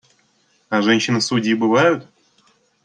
А 0.67 0.81
женщины-судьи 0.81 1.53
бывают? 1.53 2.07